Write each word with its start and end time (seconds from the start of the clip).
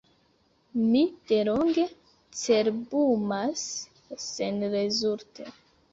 Mi 0.93 1.01
delonge 1.31 1.83
cerbumas 2.41 3.67
senrezulte. 4.29 5.51